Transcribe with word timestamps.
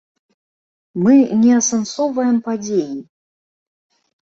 Мы 1.07 1.13
не 1.43 1.51
асэнсоўваем 1.59 2.41
падзеі. 2.49 2.99